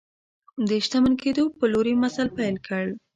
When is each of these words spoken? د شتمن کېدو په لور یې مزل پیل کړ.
د 0.67 0.69
شتمن 0.85 1.13
کېدو 1.23 1.43
په 1.57 1.65
لور 1.71 1.85
یې 1.89 1.95
مزل 2.01 2.27
پیل 2.37 2.55
کړ. 2.67 2.85